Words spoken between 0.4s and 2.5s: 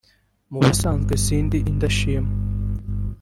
Mu busanzwe sindi indashima